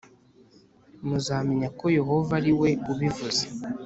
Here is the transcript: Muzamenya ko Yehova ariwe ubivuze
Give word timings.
Muzamenya 1.07 1.67
ko 1.79 1.85
Yehova 1.97 2.31
ariwe 2.39 2.69
ubivuze 2.91 3.45